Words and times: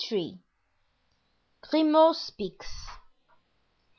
Grimaud 1.61 2.15
Speaks. 2.15 2.87